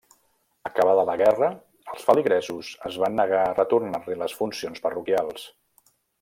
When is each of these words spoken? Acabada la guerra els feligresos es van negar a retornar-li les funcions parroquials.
Acabada 0.69 1.03
la 1.09 1.15
guerra 1.21 1.49
els 1.95 2.05
feligresos 2.07 2.71
es 2.91 2.97
van 3.03 3.17
negar 3.21 3.43
a 3.43 3.53
retornar-li 3.61 4.19
les 4.23 4.35
funcions 4.41 4.83
parroquials. 4.89 5.47